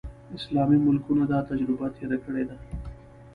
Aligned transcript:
اسلامي 0.37 0.77
ملکونو 0.85 1.23
دا 1.31 1.39
تجربه 1.49 1.87
تېره 1.97 2.17
کړې 2.25 2.43
ده. 2.49 2.55